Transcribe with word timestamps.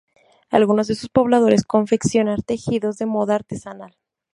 Algunos 0.49 0.87
de 0.87 0.95
sus 0.95 1.09
pobladores 1.09 1.61
confeccionan 1.63 2.41
tejidos 2.41 2.97
de 2.97 3.05
modo 3.05 3.33
artesanal. 3.33 3.95